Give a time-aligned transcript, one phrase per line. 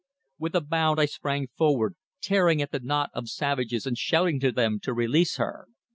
[0.39, 4.51] With a bound I sprang forward, tearing at the knot of savages and shouting to
[4.51, 5.67] them to release her.